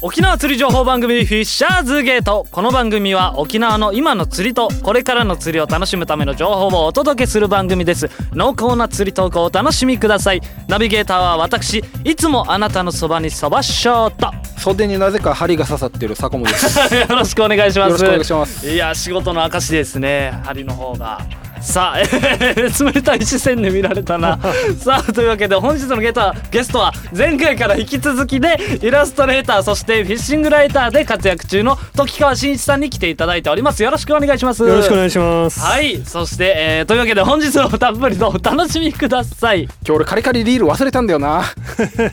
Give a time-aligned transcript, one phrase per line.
[0.00, 8.08] 沖縄釣り情報番組フィッシャーズゲートこの番組は沖縄の今の釣りとこれからの釣りを楽しむための情報をお届けする番組です。
[8.30, 10.40] 濃厚な釣りトークをお楽しみください。
[10.68, 14.30] ナビゲーターは私いつもあなたのそばにそばしょうと。
[14.60, 16.78] 袖になぜか針が刺さってる坂本です。
[16.94, 17.90] よろしくお願いします。
[17.90, 18.68] よろしくお願いします。
[18.68, 20.32] いや仕事の証ですね。
[20.44, 21.20] 針の方が
[21.60, 24.38] さあ、えー、冷たい視線で見られたな。
[24.78, 33.82] さあというわけで本日のゲタゲストは前回から引き続きでイラストレーターそしてフィッシングライターで活躍中の時川真一さんに来ていただいております。
[33.82, 34.62] よろしくお願いします。
[34.62, 35.60] よろしくお願いします。
[35.60, 36.02] はい。
[36.04, 39.62] そして、えー、というわけで本日もたっぷりとお楽しみください。
[39.62, 41.44] 今日俺カリカリリール忘れたんだよな。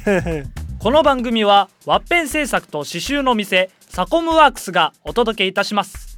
[0.79, 6.14] この番組はワッペン製作と刺繍の店サコムワークスがお届けいたします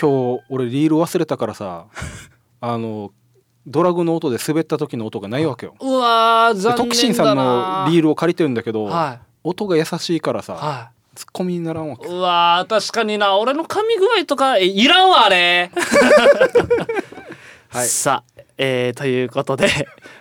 [0.00, 1.86] 今日俺リール忘れたからさ
[2.60, 3.10] あの
[3.66, 5.74] ドラグの音で滑った時の音がないわけよ。
[5.80, 10.56] うわーで残念だな特進さんのリールを借りてるんだけど、は音が優しいからさ、い。
[10.56, 13.38] はツッコミにならんわけいうわー確かにな。
[13.38, 15.70] 俺の噛み具合とかえいらんわあれ。
[17.70, 17.88] はい。
[17.88, 19.68] さあ、えーということで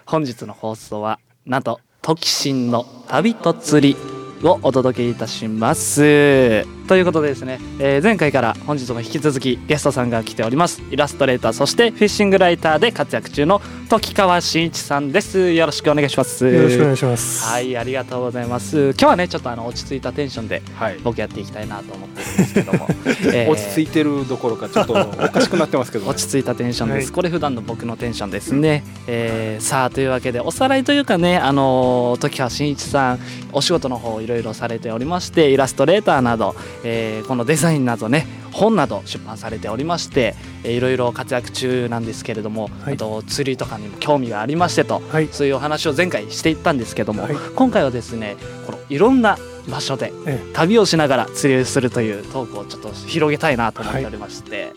[0.05, 3.97] 本日の放送はなんと「トキシンの旅と釣り」
[4.43, 6.65] をお届けいたします。
[6.87, 10.81] ということでですね、えー前回から本日も引き続きゲストさんが来ております。
[10.91, 15.51] イラストレーターそしてフィッシングライターで活躍中の時川真一さんです。
[15.53, 16.45] よろしくお願いします。
[16.45, 17.45] よろしくお願いします。
[17.45, 18.89] はいありがとうございます。
[18.91, 20.97] 今日はねちょっとあの落ち着いたテンションではい。
[21.03, 22.87] 僕やっていきたいなと思ってるんですけども、
[23.33, 27.13] えー落ち着いてるどころかちょっと おかしくなってますけど、ね、落ち着いたテンションです、はい。
[27.13, 33.19] これ普段の僕のテンションですね、えーさあというわけでおさらいというかねあのー時川真一さん
[33.53, 42.93] お仕事の方いろいろされておりましてイラストレーターなど、えーこのデザインなどね本など出版されておりまして、えーいろいろ活躍中なんですけれども、はい。
[42.93, 45.29] あと釣りとかにも興味がありましてと、はい。
[45.31, 47.35] そういうお話を前回していったんですけども、はい。
[47.55, 49.37] 今回はですねこのいろんな
[49.69, 54.73] 場所でえ旅をしながら釣りをするというトークをちょっと広げたいなと思っておりまして、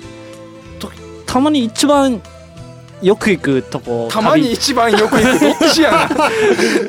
[0.78, 0.90] と
[1.26, 2.22] たまに一番
[3.02, 6.08] よく行くとこたまに一番よく行くどっちやな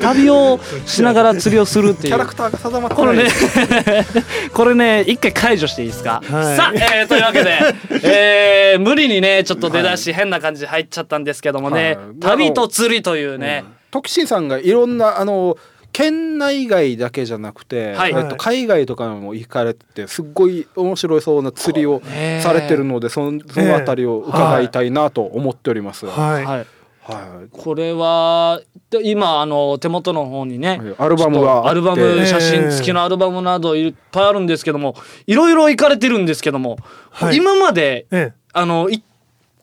[0.28, 2.12] 旅をしながら釣りをするっていう。
[2.12, 3.24] キャラクターが定まってこれね
[4.52, 6.56] これね一回解除していいですか、はい。
[6.56, 7.58] さあ、えーというわけで、
[8.02, 12.20] えー無理にねちょっと出だし変な感じで入っちゃったんですけどもね、はい。
[12.20, 15.56] 旅と釣りというね、徳信さんがいろんなあの
[15.98, 18.14] 県内外だけじゃなくて、はい。
[18.14, 26.06] えっと、海外とかも行かれててすっごい面白そうな釣りをねされてるのでそのそのあたりを伺いたいなと思っております。
[26.06, 26.44] はい。
[26.44, 26.66] はい、
[27.02, 27.48] はい。
[27.50, 28.60] これは
[28.90, 34.94] で今あの手元の方にねアルバムがアルバム写真付きのアルバムなどいっぱいあるんですけども
[35.26, 36.08] いろいろ行かれて。
[36.08, 36.78] るんですけども、
[37.10, 39.02] はい今までえあのい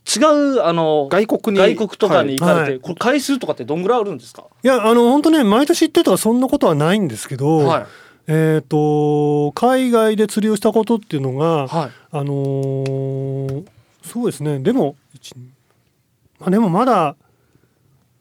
[0.05, 0.19] 違
[0.57, 2.79] うあの外国に外国とかに行かれて、はい。
[2.79, 7.85] これ回数とかってどんぐらいあるんですか、えいやあの本当ね毎年行ってとかそんなことはないんですけど、はい。
[8.27, 11.91] えっ、と海外で釣りをしたことっていうのが、はい。
[12.11, 13.65] あのー
[14.03, 14.59] そうですね。
[14.59, 15.33] でも一
[16.39, 17.15] まあでもまだ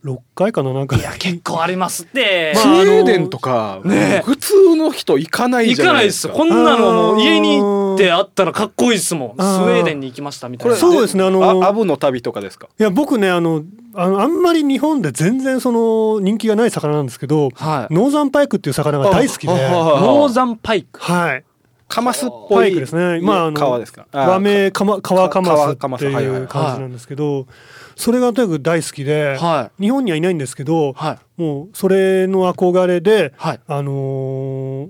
[0.05, 4.22] 6回か7回いや結構ありますって、スウまあェーデンとか、ね。
[4.25, 6.49] 普通の人行かない行じゃかないですすないでか。
[6.49, 9.28] こんなの家に行ってあったらかっこいいですもん。
[9.37, 10.77] スウェーデンに行きましたみたいな。
[10.77, 12.69] そうですねあのあアブの旅とかですか？
[12.78, 17.94] いや僕ねあのあのあんまり日本で全然その人気がない魚なんですけどはい。
[17.94, 19.53] ノーザンパイクっていう魚が大好きで。
[19.53, 21.00] ノーザンパイク？
[21.00, 21.44] はい。
[21.87, 23.21] カマスっぽいパイクですね。
[23.21, 24.06] まああの川ですか？
[24.10, 25.72] あ和名カマ川カマス。
[25.72, 27.47] っていう感じなんですけど
[27.94, 31.41] それがとにかく大好きでは日本にはいないんですけどいはい。
[31.41, 33.60] もうそれの憧れではい。
[33.66, 34.88] あのー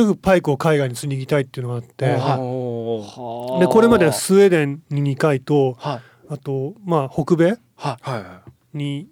[0.00, 2.06] とにかくパイクを海外に釣りに行きたいっていうのがあって。
[2.06, 3.60] はい。
[3.60, 6.00] でこれまでははスウェーデンに2回とい。
[6.28, 7.58] あとまあ北米。
[8.72, 9.08] に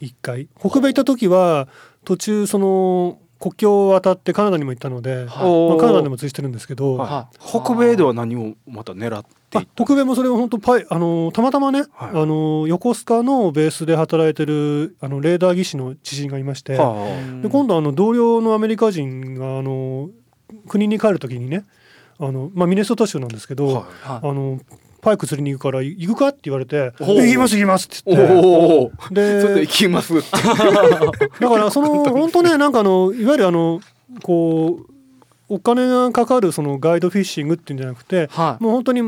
[0.00, 0.48] 1回。
[0.58, 1.68] 北米行った時は
[2.04, 5.26] 途中その国境を渡ってカナダにも行ったので、はい。
[5.26, 7.10] まあ、カナダでも釣りしてるんですけど、はい。
[7.10, 7.36] はい。
[7.40, 12.10] 北米では何をまた狙って北米もそれは本当パイあのたまたまね、はい。
[12.10, 20.10] あの横須賀のベースで働いてるあのレーダー技師の知人がいまして、はで今度あの同僚のアメリカ人があの
[20.68, 21.64] 国に帰る時にね
[22.20, 23.74] あの、まあ、ミネソタ州なんですけど、はい。
[23.74, 23.86] はい。
[24.06, 24.60] あの
[25.02, 29.14] パイク釣りに行くから行くかって言われて「おう行きます行きます」ってお言って。
[29.14, 30.28] でで行きますって。
[31.40, 33.80] だからその本当ねなんかあのいわゆるあの
[34.22, 34.92] こう
[35.48, 39.00] お金がかかるそのガイドフィッシングっていうんじゃなくてはいもう本当に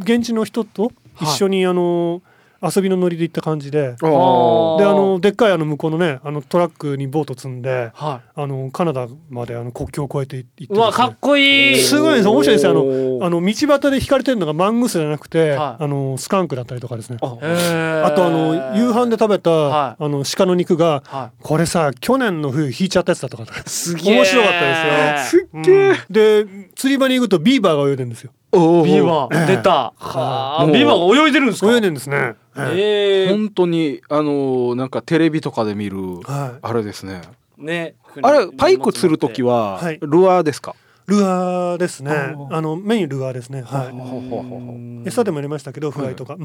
[0.00, 2.20] 現地の人と一緒にあの、
[2.60, 3.92] 遊びのノリで行った感じで。
[3.92, 10.66] であのでっかいあの向こうのねあのトラックにボート積んではあのカナダまであの国境を越えて行ってい。
[10.70, 11.76] うわかっこいい。
[11.76, 12.28] すごいです。
[12.28, 12.64] 面白いです。
[12.66, 15.84] よあののあの道端で引かれてるのがマングースじゃなくて、はい。
[15.84, 17.18] あのスカンクだったりとかですね。
[17.20, 23.44] あとあの夕飯で食べた、はあの鹿の肉がはこれさ去年の冬引いちゃったやつだとか。
[23.44, 23.46] い。
[23.66, 24.16] すげえ。
[24.16, 24.60] 面白かった
[25.16, 25.42] ですよ。
[25.42, 28.32] すっげえで釣り場に行くとビーバーが泳いでるんですよ。
[28.50, 29.92] おビーバええー出た。
[29.98, 30.66] はあ。
[30.66, 31.72] ビーバーが泳いでるんですか？
[31.72, 33.28] 泳いでるんですね、ええ。
[33.28, 36.58] 本当にあのなんかテレビとかで見るはい。
[36.62, 37.22] あれですね。
[37.56, 37.94] ね。
[38.22, 39.98] あれパイク釣る時ははい。
[40.00, 40.74] ルアーですか？
[41.06, 42.10] ルアーですね。
[42.50, 43.62] あのメインルアーですね。
[43.62, 43.84] は
[45.04, 45.08] い。
[45.08, 46.36] 餌でもやりましたけどフライとか、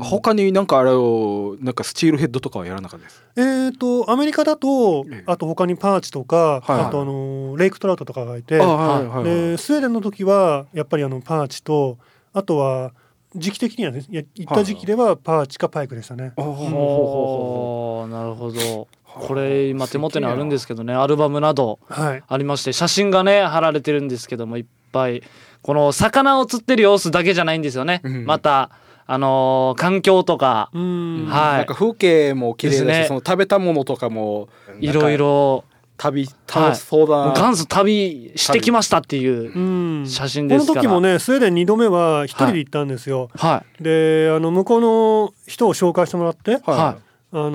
[0.00, 3.22] 他になんかあれをなんかスチールヘッドとかはやらなかったです？
[3.36, 5.24] えー、とアメリカだとええ。
[5.26, 6.80] あと他にパーチとか、はい。
[6.82, 9.24] あとあのレイクトラウトとかがいて、あはいはいはい。
[9.24, 11.98] でスウェーデンの時はやっぱりあのパーチと
[12.32, 12.92] あとは
[13.34, 16.32] 時期的にはねいや行った時期ではパーチかパイクでしたね。
[16.36, 18.88] あほうほうほうほおーなるほど。
[19.04, 25.22] これ今手元にあるんですけどねアルバムなどはい、ありまして写真がね貼られてるんですけどもいっぱい。
[25.62, 28.26] この魚を釣ってる様子だけじゃないんですよね、うん。
[28.26, 28.70] また
[29.06, 30.70] あのー環境とか。
[30.74, 31.26] うん。
[31.26, 31.56] はい。
[31.58, 33.06] なんか風景も綺麗だし、ですね。
[33.08, 34.48] その食べたものとかも
[34.80, 35.64] いろいろ
[35.96, 37.26] 旅楽しそうだ。
[37.26, 40.06] な、元祖旅してきましたっていううん。
[40.06, 40.82] 写真このですから。
[40.82, 43.30] 時もねスウェーデン2度目は一人で行ったんですよ。
[43.34, 46.54] はであの向こうの人を紹介してもらって、い。
[46.54, 47.02] はい。
[47.36, 47.50] あの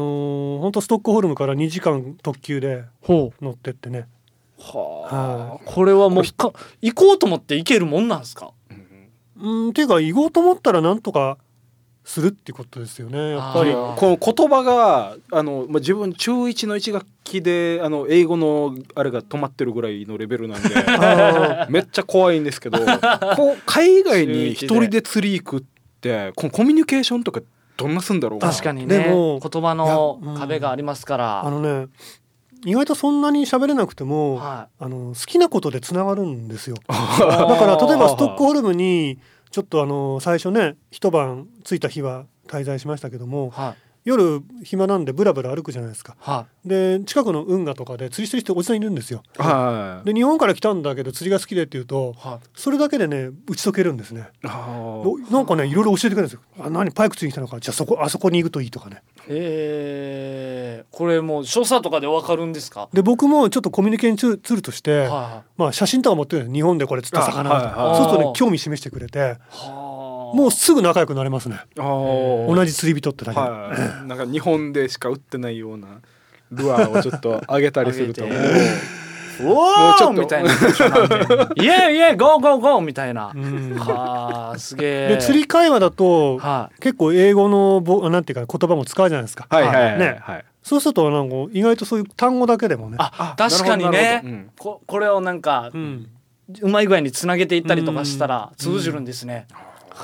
[0.58, 4.08] ー、本当ストックホルムから2時間特急でほ乗ってってね。
[4.58, 5.10] うはは
[5.56, 6.52] あこれはもうか
[6.82, 8.52] 行こうと思って行けるもんなんですか？
[9.42, 11.38] うんっていうか行こうと思ったらなんとか
[12.10, 13.72] するっていうことですよねやっぱり。
[13.72, 22.80] この言葉があの、まあ、自分中1の1学期であの英語のあれが止まってるぐらいのレベルなんで あめっちゃ怖いんですけど
[23.36, 25.64] こう海外に一人で釣り行くっ
[26.02, 27.42] てこのコミュニケーションとか
[27.78, 28.40] どんなすんだろう？
[28.40, 29.04] 確かにね。
[29.04, 31.90] でも言葉の壁がありますから、あのね
[32.66, 36.76] 意外とそんなに喋れなくても、はあの好きなことでつながるんですよ。
[36.76, 36.82] い、
[37.22, 39.20] だから例えばストックホルムに
[39.52, 43.89] ちょっとあの最初ね一晩着いた日は滞在しましたけどもはい。
[44.10, 46.16] 夜暇なんでブラブラ歩くじゃないですか。
[46.20, 49.22] はで近くの運河とかで釣りしてる人おじさんいるんですよ。
[49.38, 50.06] はい。
[50.08, 52.40] で日本から来たんだけど釣りが好きでって言うといはい。
[52.56, 54.30] それだけでね打ち解けるんですね。
[54.44, 54.68] あ
[55.06, 56.42] おなんかねいろいろ教えてくれるんですよ。
[56.60, 57.60] あ何パイク釣りに来たのか。
[57.60, 59.04] じゃあそこあそこに行くといいとかね。
[59.28, 62.90] えー、これもう所作とかでわかるんですか？
[62.92, 67.44] で僕もちょっとコミュニケーションツールとして、はいはまあ写真とか持ってるんです日本でこれ釣った魚。
[67.44, 68.02] とか、あはいはい。
[68.02, 69.20] そうするとね興味示してくれて。
[69.20, 69.89] いはあ
[70.34, 71.60] もうすぐ仲良くなれますね。
[71.78, 75.88] あ同じ釣り人ってだけで、はい、なんか日本でしか売ってないような
[76.52, 78.24] ルアーをちょっと上げたりすると。
[79.42, 85.08] おもうちょっとおみたいなイエーイイエゴーゴーゴーみたいな、うんはあすげえ。
[85.08, 90.46] で釣り会話だと、は結構英語のぼなんていうか言葉も使うじゃないですか、はいはいはい、ねはい。
[90.62, 92.98] そうするとなんか意外とそういう単語だけでもね。
[93.00, 94.22] あ確かにね。
[94.24, 94.52] うん。
[94.60, 96.10] ここれをなんかうん。
[96.62, 98.56] うまい具合につなげていったりとかしたらうん。
[98.56, 99.48] 通じるんですね。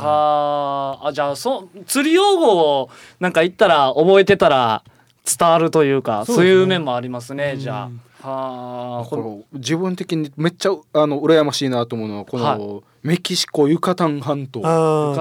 [0.03, 2.89] はああじゃあそう釣り用語を
[3.19, 4.83] なんか言ったら覚えてたら
[5.25, 7.59] 伝わるというかそういう面もありますねうん。
[7.59, 7.89] じゃ
[8.23, 8.27] あ。
[8.27, 9.43] はあこの。
[9.53, 14.61] 自分的にめっちゃあの羨ましいなと思うのはこの、はメキシコユカタン半島。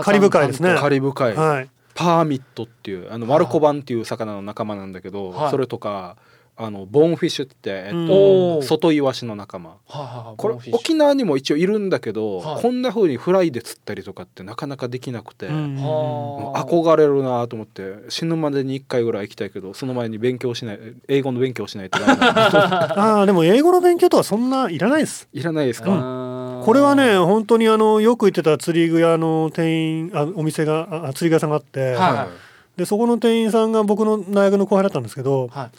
[0.03, 0.75] カリブ海ですね。
[0.79, 1.69] カリブ海、はい。
[1.95, 5.51] パーミットっていうあのマルコバンっていう魚の仲間なんだけど、はい。
[5.51, 6.17] それとか
[6.57, 8.07] あのボーンフィッシュって、えっうん。
[8.07, 9.71] と、外イワシの仲間。
[9.71, 12.63] はいはいはいこれ沖縄にも一応いるんだけど、はい。
[12.63, 25.29] こんな風にフライで釣ったりとかってなかなかできなくて、憧れるなと思って死ぬまでに1回ぐらい行きたいけどその前に勉強しない英語の勉強しないとダメな あーでも英語の勉強とはそんないらないです。
[25.33, 26.65] いらないですか、うん。
[26.65, 32.29] これはね本当にあのよく行ってた釣り具屋の店員あお店があ釣り具屋さんがあって、は
[32.77, 32.79] い。
[32.79, 35.71] でそこの店員さんが僕の大学の後輩だったんですけどはい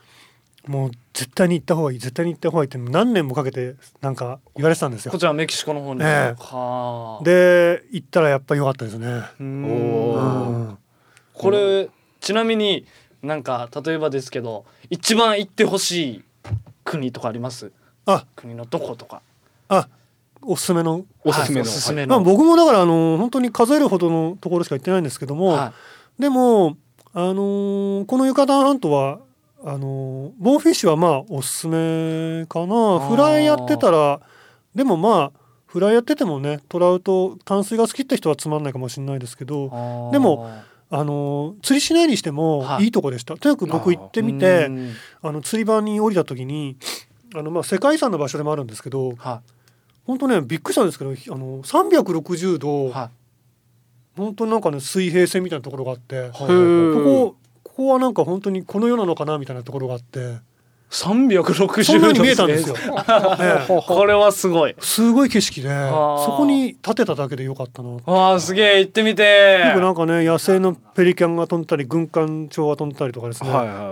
[0.67, 5.11] もう絶対に行った方がいい絶対に行った方がいいって何年もかけてなんか言われてたんですよ。
[5.11, 5.17] こ。
[5.17, 6.01] ちらメキシコの方に。
[6.01, 6.35] ええ。
[6.37, 7.23] はあ。
[7.23, 9.23] で行ったらやっぱり良かったですね。
[9.39, 9.65] うん。
[9.65, 10.77] おーうん。
[11.33, 12.85] これちなみに
[13.21, 16.23] なんか例えばですけど一番行ってほしい
[16.83, 17.71] 国とかあります？
[18.05, 18.25] あ。
[18.35, 19.21] 国のどことか。
[19.69, 19.87] あ
[20.41, 21.05] おすすめの。
[21.23, 25.73] おすすめの、はいおすすめまあ、の、僕もだからあの本当に数えるほどのところしか行ってないんですけども、は
[26.19, 26.77] でも、
[27.13, 29.19] あのーこのユカタン半島は
[29.67, 32.65] あのーボーンフィッシュはまあおすすめかな。
[32.67, 33.09] ー。
[33.09, 34.19] フライやってたら
[34.75, 40.47] でもまあフライやっててもねトラウト淡水が好きって人はつまんないかもしれないですけどでも
[40.91, 42.85] あのー釣りしないにしてもはい。
[42.85, 44.93] いいとこでした、とにかく僕行ってみてうん。
[45.23, 46.77] あの釣り場に降りた時に
[47.33, 49.41] あのまあ世界遺産の場所でもあるんですけどは
[50.05, 53.09] 本当ねびっくりしたんですけどあの360度いは
[54.15, 57.35] 本当になんかね水平線みたいなところがあってここ
[57.75, 60.37] ここはなんか本当にこの世なのかなみたいなところがあって。
[60.91, 62.75] 360そんなに見えたんですよ。
[62.77, 64.75] え えこれはすごい。
[64.79, 66.23] すごい景色でー。
[66.23, 67.97] そこに立てただけでよかったな。
[68.05, 69.71] あすげえ行ってみて。
[69.73, 73.49] くなんかね野生のペリカンが飛んでたり軍艦鳥が飛んでたりとかですね、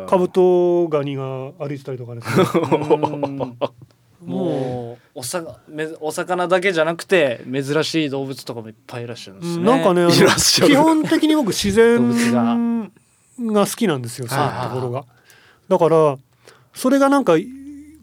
[0.08, 2.46] カブトガニが歩いてたりとかですね。
[2.62, 3.58] うん。
[4.26, 9.66] もうおさめお魚だけじゃなくて珍しい動物とかもいっぱいいらっしゃるんですね。
[9.66, 12.92] なんかね基本的に僕自動物然
[13.40, 14.70] がが好きなんですよそういうはい。
[14.70, 15.06] ところが。
[15.70, 16.18] だから
[16.74, 17.34] それがなんか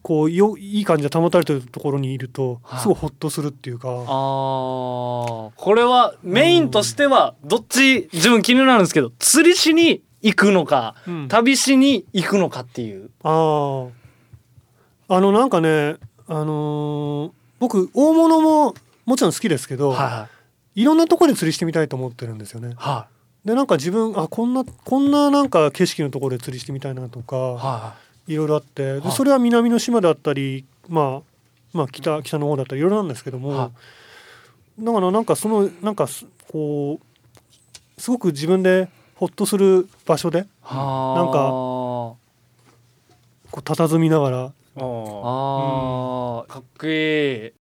[0.03, 2.81] こうよいい感じで保たれてるところにいるとはい。
[2.81, 3.89] すごいホッとするっていうか。
[3.89, 4.05] あー。
[5.55, 8.09] これはメインとしてはどっち？
[8.13, 11.29] 自分気になるんですけど釣りしに行くのか、うん。
[11.29, 13.11] 旅しに行くのかっていう。
[13.23, 13.87] あ
[15.09, 15.97] ああのなんかね
[16.27, 20.29] あのー僕大物ももちろん好きですけど、は
[20.75, 20.85] いい。
[20.85, 22.73] ろんなところで釣りしてみたいと思ってるんですよね。
[22.79, 23.07] は
[23.45, 27.95] でなんか自分あこんなこんななんか景色のところで釣りしてみたいなとか、いは
[28.29, 28.37] い。
[28.37, 29.13] ろいろあってではい。
[29.13, 33.71] それは南の島であったり、まあ、まあ北北の方だったりいろいろなんですけども、は
[34.79, 42.17] だからなんかそのなんかすこうすごく自分でホッとする場所ではなんかかこ
[43.57, 44.53] う佇みながら。
[44.77, 44.83] あー。
[44.83, 47.60] あー、かっこいい。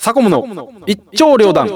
[0.00, 0.42] サコムの
[0.86, 1.68] 一丁両断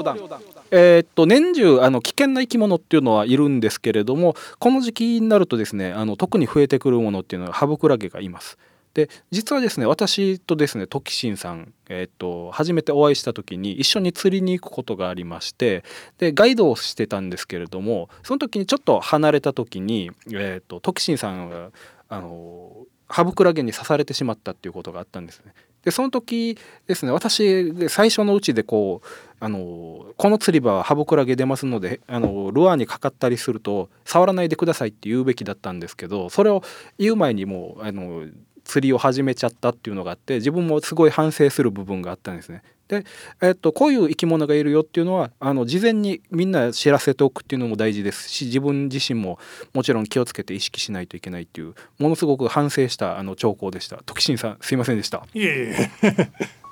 [0.71, 8.57] えーっと年中あの危険な生き物っていうのはいるんですけれどもこの時期になるとですねあの特に増えてくるものっていうのはハブクラゲがいます。
[8.95, 15.83] で実はですね私とですねトキシンさん、えーっと初めてお会いした時に一緒に釣りに行くことがありまして
[16.17, 21.69] でガイドをしてたんですけれどもその時にちょっと離れた時に、えーっとトキシンさんが
[22.09, 22.71] あの
[23.07, 25.53] ハブクラゲに刺されてしまったっていうことがあったんですね。
[25.85, 29.07] でその時ですね私最初のうちでこう
[29.39, 36.63] あのこの釣り場はハブクラゲ出ますのであのルアーにかかったりすると触らないでくださいって言うべきだったんですけどそれを
[36.97, 38.25] 言う前にもうあの
[38.63, 42.63] 釣りを始めちゃったっていうのがあって自分もすごい反省する部分があったんですね。
[42.87, 43.03] で、
[43.41, 49.39] えっと、こういう生き物がいるよっていうのはあの事前にみんな知らせておくっていうのも大事ですし自分自身も
[49.73, 53.97] もちろん気をつけて意識しないといけないっていうものすごく反省したあの兆候でした。
[54.05, 55.25] 時新さんすいませんでした。
[55.33, 55.91] いえいえ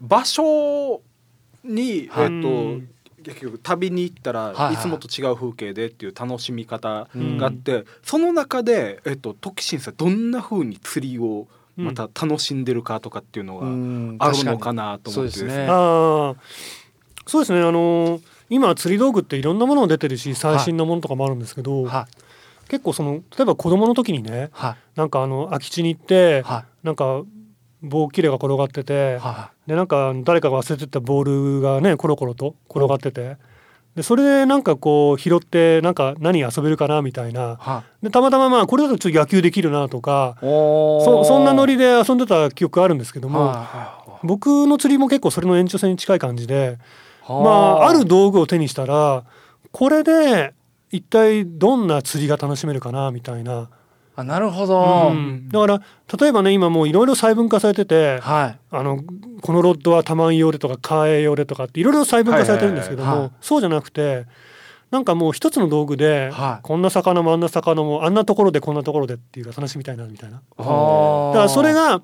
[0.00, 1.02] 場所
[1.64, 11.46] に、はいえっと結局旅に行ったら、はいつもと違う風景でっていう楽しみ方があって、その中で、えっと、時新さんどんな風に釣りを
[11.76, 14.16] また楽しんでるかとかっていうのがん。
[14.18, 15.66] あるのかなと思ってすね。
[17.26, 17.60] そうですね。
[17.60, 18.20] あの
[18.50, 22.68] 今釣り道具っていろんなものが出てるし最新のものとかもあるんですけど、はい。
[22.68, 24.76] 結構その例えば子供の時にねはい。
[24.98, 26.86] なんかあの空き地に行ってはい。
[26.86, 27.22] なんか
[27.82, 33.36] 棒切れが転がっててはでなんか誰かが忘れてったボールがねコロコロと転がってて
[33.94, 37.40] でそれでなんかこう拾ってなんか何遊べるかなみたいな。
[37.40, 37.56] い。
[37.58, 46.78] はでたまたままあこれだとちょっと野球できるなとかそそんなノリで遊んでた記憶あるんですけども、は僕の釣りも結構それの延長線に近い感じで
[47.28, 49.24] いまあある道具を手にしたら
[49.72, 50.54] これで
[50.90, 53.68] 一体どんな釣りが楽しめるかなみたいな、
[54.18, 55.48] あなるほど、うん。
[55.48, 55.82] だから
[56.20, 58.58] 例えばね今もういろいろ細分化されててはい。
[58.70, 59.04] あの
[59.42, 64.26] このロッドはタマン用でとかカーエ用でとかっていろいろ細分化されてるんですけどはいはいはいもそうじゃなくて
[64.90, 66.62] なんかもう一つの道具で、はい。
[66.62, 70.42] こんな魚もあんな魚もあんなところでこんなところでっていうか楽しみたいなみたいな。
[70.58, 72.02] だからそれが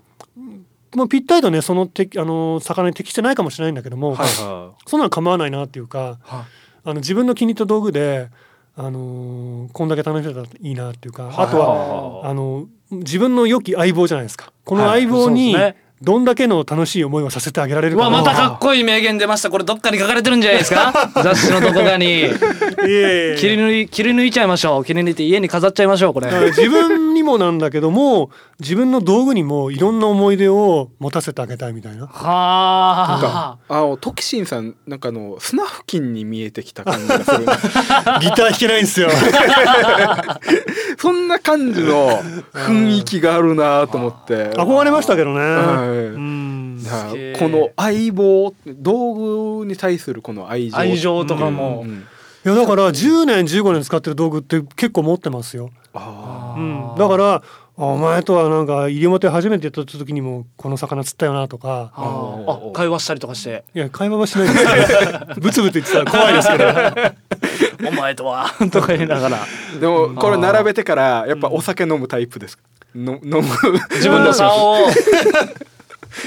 [0.95, 6.45] もうぴったりとねそのてあの魚に適してないかもしれないんだけども、はいはそんなの構わないなっていうかは
[6.85, 8.29] あの自分の気に入った道具で、
[8.77, 11.75] あのーこんだけ楽しめたらいいなっていうか、はいあとは
[12.23, 12.35] はあ。
[12.35, 14.53] の自分の良き相棒じゃないですか。
[14.65, 15.03] このはい。
[15.03, 15.57] 相棒に
[16.03, 19.51] どんだけの楽しい思いをさせてあげられるかまたかっこいい名言出ました。
[19.51, 20.93] これどっかに書かれてるんじゃないですか？
[21.23, 22.07] 雑誌のどこかに。
[22.07, 24.85] 切り抜い切り抜いちゃいましょう。
[24.85, 26.29] 切り抜いて家に飾っちゃいましょうこれ。
[26.49, 31.99] 自分にもなんだけども自分の道具にもいろんな思い出を持たせてあげたいみたいな。
[31.99, 37.39] なんはかあのトキシンさんなんかあの砂付近に見えてきた感じがする。
[37.45, 39.09] ギター弾けないんですよ。
[40.99, 44.51] そんな感じの雰囲気があるなと思って。
[44.51, 45.41] 憧れましたけどね。
[45.41, 47.39] はい。
[47.39, 50.77] この相棒道具に対するこの愛情。
[50.77, 51.83] 愛情とかも。
[51.85, 52.05] うんうん
[52.45, 55.71] いやだから10年15年使ってる道具って結構持ってますよ。
[55.95, 57.43] あうん、だから
[57.77, 61.93] お前とはなんか西表初めてやった時にもこの魚釣ったよなとか。
[61.97, 63.65] あ会話したりとかして。
[63.75, 64.49] いや会話はしない。
[64.49, 66.65] ですけどブツブツ言ってたら怖いですけど
[67.91, 69.39] 「お前とは」 とか言いながら。
[69.39, 72.57] ーでもこれ並べてからやっぱお酒飲むタイプです。
[72.57, 72.63] か
[72.95, 73.43] の飲む。
[73.95, 74.87] 自分の竿を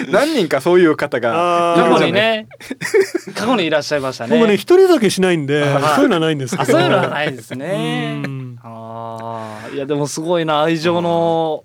[0.09, 2.47] 何人かそういう方が過去にね。
[3.35, 4.37] 過去にいらっしゃいましたね。
[4.37, 6.63] 僕ね一人酒しないんではいそういうのはないんですけど。
[6.63, 8.21] あそういうのはないですね。
[8.25, 10.61] うんああいやでもすごいな。
[10.61, 11.63] 愛情の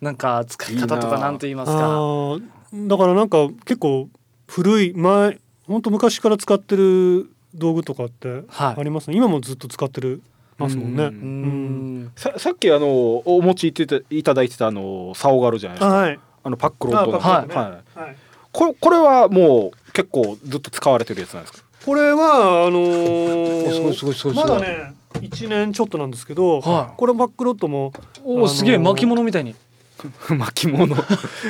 [0.00, 1.30] なんか使い方とかな。
[1.30, 2.42] んと言いますあかー。
[2.88, 4.08] だからなんか結構
[4.48, 8.80] 古い前本当昔から使ってる道具とかってはい。
[8.80, 10.22] ありますね、今もずっと使ってる
[10.58, 11.04] ますもんね。
[11.04, 12.12] ううーん。
[12.16, 12.86] ささっきあの
[13.24, 17.18] お持ちいたいただいてたあの竿があるじゃないですか、はい、あのパックロッドの。
[17.18, 17.76] あパックロッドね。
[17.96, 18.06] はい。
[18.06, 18.16] はい、
[18.52, 21.64] これこれはもう結構ずっと使われてるやつなんですか？
[21.84, 24.48] これはあのーすごいすごいすごいすごい。
[24.48, 26.96] まだね1年ちょっとなんですけど、はい。
[26.96, 27.92] これバックロットも
[28.24, 29.54] おおすげえあのー巻物みたいに。
[30.36, 30.94] 巻物。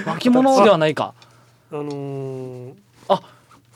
[0.06, 0.62] 巻物。
[0.64, 1.14] ではないか。
[1.70, 2.72] あのー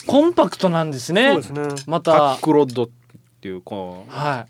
[0.07, 1.33] コンパクトなんですね。
[1.33, 2.88] そうですね、まパたックロッドっ
[3.42, 4.11] ていうこう。
[4.11, 4.47] は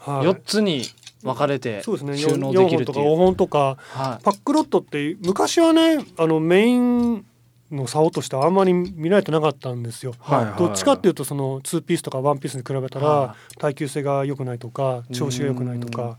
[0.00, 0.26] はい。
[0.26, 0.82] い、4つに
[1.22, 2.16] 分かれてそうですね。
[2.16, 3.16] 収納 4, できる本とか5っていう。
[3.16, 3.58] 本とか
[3.92, 7.24] はパックロットって昔はねあのメイン
[7.70, 10.14] の竿としてはあんまり見られてなかったんですよ。
[10.20, 10.50] はいはい。
[10.50, 15.92] はいどっちかっていうとその2ピースとか1ピースに比べたはら耐久性が良くないとか調子が良くないとうん。
[15.92, 16.18] か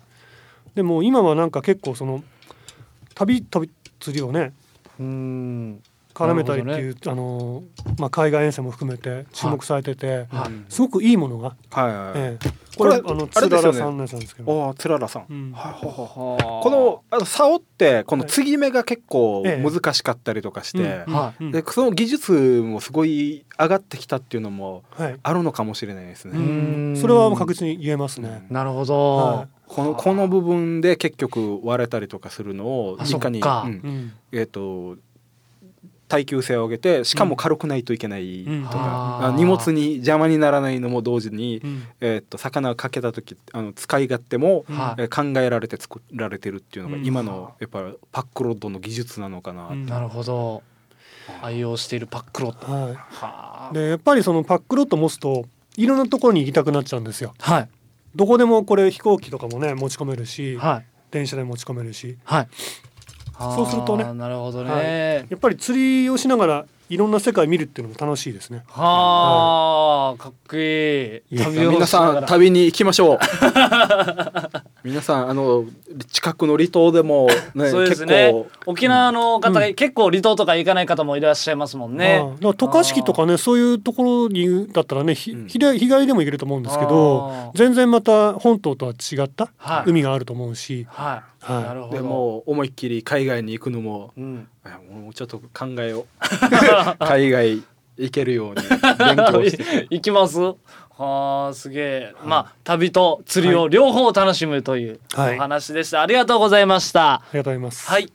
[0.76, 2.24] でも今はなんか結構その
[3.16, 4.54] 旅旅釣りをね
[6.14, 7.64] 絡めたりっていう、あの
[8.00, 10.50] まあ、海外遠征も含めて注目されてて、はい。
[10.50, 12.14] うんすごくいいものが、はいはいはい。
[12.16, 15.52] ええこれこれあのつららさんのやつなんですけど、おおつららさん、うん。
[15.52, 15.90] はいはいは。
[15.90, 19.64] いここのあの竿ってこの継ぎ目が結構ええ。
[19.64, 21.14] 難しかったりとかして、うん。
[21.14, 21.44] はい。
[21.44, 21.52] うん。
[21.52, 25.20] でその技術もすごい上がってきたっていうのもはい。
[25.22, 27.00] あるのかもしれないですね。
[27.00, 28.46] それはもう確実に言えますね。
[28.50, 33.48] なるほど、はこのこの部分で結局割れたりとかするのをあいかに、うん。
[33.48, 33.52] う
[33.88, 34.14] ん。
[34.32, 34.98] えっ、と
[36.08, 38.64] 耐久性を上げてしかも軽くないといけないうん。
[38.64, 41.84] とか、あーあ荷物に邪魔にならないのも同時に、うん。
[42.02, 45.02] えっと魚をかけた時あの使い勝手も、はい。
[45.02, 47.06] えー考えられて作られてるっていうのがうん。
[47.06, 49.86] 今のやっぱパックロッドの技術なのかな、うん。
[49.86, 50.64] なるほど。
[51.42, 52.94] 愛用しているパックロットはい。
[52.96, 55.46] はでやっぱりそのパックロット持つと
[55.76, 57.34] いろんなところに行きたくなっちゃうんですよ。
[57.40, 57.70] はい。
[58.16, 60.86] どこでもこれ飛行機とかもね持ち込めるし、はい。
[61.12, 62.18] 電車で持ち込めるし。
[62.24, 62.48] はい
[63.40, 64.14] そうするとね。
[64.14, 68.64] なるほどね、はやっぱり釣りをしながらいろんな世界見るっていうのも楽しいですね。
[68.70, 71.38] はあ、かっこいい。
[71.38, 73.20] 旅を皆さん旅に行きましょう
[74.88, 75.66] 皆さんあの
[76.12, 78.48] 近くの離島でも、ね、 そうです結ね構。
[78.66, 79.74] 沖縄の方が、うん。
[79.76, 82.24] 結構離島とか行かない方もいらっしゃいますもんね。
[82.42, 85.48] 渡嘉敷とかねそういうところにだったらねひうん。
[85.48, 89.90] 日帰りでも行けると思うんですけど全然また本島とは違ったはい。
[89.90, 91.64] 海があると思うし、はい、はい。
[91.64, 91.96] なるほど。
[91.96, 94.48] でも思いっきり海外に行くのもうん、
[94.90, 96.06] もうちょっと考えよう。
[97.06, 97.62] 海外
[97.98, 98.56] 行けるように
[98.98, 99.88] 勉強して。
[99.90, 100.40] 行きます？
[100.98, 102.14] はあすげえ。
[102.26, 105.38] まあ旅と釣りを両方楽しむというおはい。
[105.38, 107.14] 話でした、ありがとうございました。
[107.16, 107.88] ありがとうございます。
[107.90, 108.12] はい。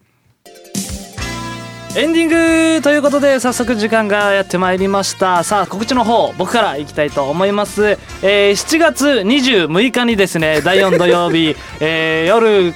[1.94, 5.44] エンディングということで早速時間がやってまいりました。
[5.44, 12.72] さあ告知の方僕からいきたいと思います、えー7月26日にですね 第4土曜日、えー夜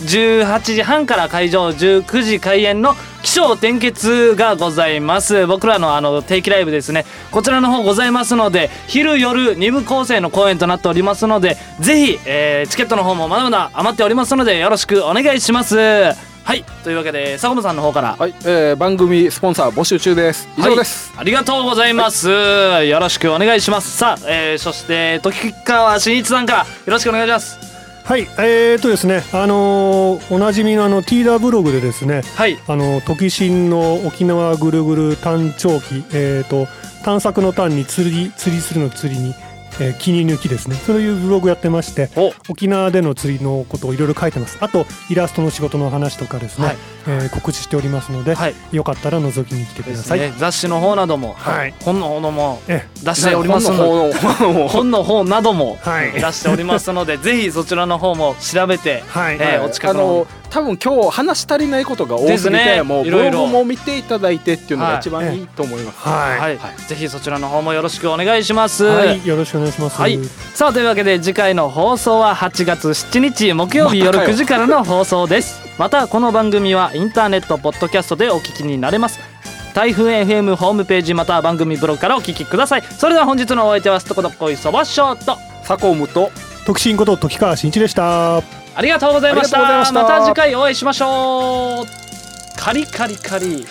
[0.00, 5.46] 18時半から会場19時開演の起承転結がございます。
[5.46, 7.04] 僕らのあの定期ライブですね。
[7.30, 15.76] こちらの方ございますので昼夜2部構成の公演となっておりますのでぜひ、えーチケットの方もまだまだ余っておりますのでよろしくお願いします。
[15.76, 18.16] はいというわけで坂本さんの方から。
[18.18, 20.48] はい、えー番組スポンサー募集中です。
[20.56, 23.96] 以上です、はい、ありがとうございます、よろしくお願いします。
[23.96, 27.67] さあ、えーそして時川真一さんからよろしくお願いします
[28.08, 32.58] はい、えーとですね、あのーおなじみのあのティーダーブログでですね、はい。
[32.66, 36.66] あの時新の沖縄ぐるぐる探長記、えーと
[37.04, 39.34] 探索の探に釣り釣りするの釣りに、
[39.80, 40.76] えー、気に抜きですね。
[40.76, 42.32] そういうブログやってまして、お。
[42.50, 44.58] 沖縄での釣りのことをいろいろ書いてます。
[44.60, 46.76] あとイラストの仕事の話とかですね、はい。
[47.06, 48.54] えー告知しておりますので、はい。
[48.72, 50.20] よかったら覗きに来てください。
[50.20, 50.32] ね。
[50.36, 51.74] 雑誌の方なども、はい。
[51.84, 54.14] 本の方もえ出しておりますので。
[54.14, 56.12] 本の方の本の方などもはい。
[56.12, 62.82] 出しておりますので、ぜひそちらの方も調べて、はい、えーお近くの多分今日話し足りないことが多すぎて、ですね。
[62.82, 63.30] もういろいろ。
[63.30, 65.26] ブログも見ていただいてっていうのが一はい。
[65.26, 66.58] 番いいと思います、はい、はい。
[66.88, 68.84] ぜひそちらの方もよろしくお願いします。
[68.84, 70.00] はい、よろしくお願いします。
[70.00, 70.18] はい。
[70.54, 74.34] さあというわけで次回の放送は8月7日木曜日夜またかよ。
[74.34, 75.60] 9時からの放送です。
[75.78, 79.20] またこの番組はインターネットポッドキャストでお聞きになれます。
[79.74, 82.82] 台風 FM ホームページまたは番組ブログからお聞きください。
[82.82, 85.36] それでは本日のお相手はすとこどっこいそばショート。
[85.62, 86.30] サコムと
[86.68, 88.36] 特進こと時川真一でした。
[88.36, 88.42] あ
[88.82, 89.90] りがとうございました。
[89.90, 91.86] また次回お会いしましょう
[92.58, 93.64] カリカリカリ。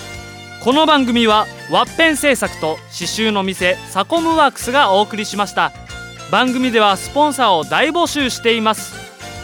[0.63, 5.71] この番組はワッペン製作と刺繍の店サコムワークスがお送りしました。
[6.31, 8.95] 番組ではスポンサーを大募集しています。